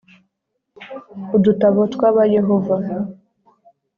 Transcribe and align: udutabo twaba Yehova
udutabo 1.35 1.81
twaba 1.93 2.21
Yehova 2.35 2.75